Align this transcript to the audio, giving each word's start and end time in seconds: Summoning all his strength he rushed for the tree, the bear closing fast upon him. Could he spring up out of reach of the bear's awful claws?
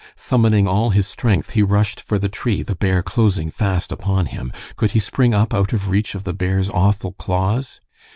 Summoning 0.15 0.67
all 0.67 0.89
his 0.89 1.05
strength 1.05 1.51
he 1.51 1.61
rushed 1.61 2.01
for 2.01 2.17
the 2.17 2.27
tree, 2.27 2.63
the 2.63 2.73
bear 2.73 3.03
closing 3.03 3.51
fast 3.51 3.91
upon 3.91 4.25
him. 4.25 4.51
Could 4.75 4.89
he 4.97 4.99
spring 4.99 5.35
up 5.35 5.53
out 5.53 5.73
of 5.73 5.91
reach 5.91 6.15
of 6.15 6.23
the 6.23 6.33
bear's 6.33 6.71
awful 6.71 7.11
claws? 7.11 7.79